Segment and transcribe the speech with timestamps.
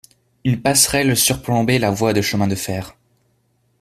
[0.43, 2.95] Une passerelle surplombait la voie de chemin de fer.